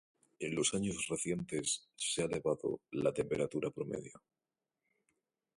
[0.39, 4.19] En los años recientes se ha elevado la temperatura promedio.